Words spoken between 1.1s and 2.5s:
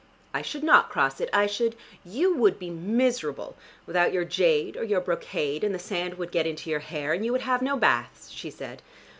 it: I should" "You